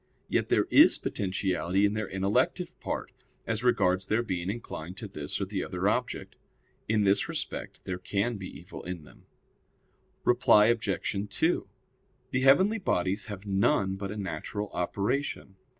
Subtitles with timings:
[0.27, 3.11] Yet there is potentiality in their intellective part,
[3.45, 6.35] as regards their being inclined to this or the other object.
[6.89, 9.27] In this respect there can be evil in them.
[10.23, 11.17] Reply Obj.
[11.29, 11.67] 2:
[12.31, 15.55] The heavenly bodies have none but a natural operation.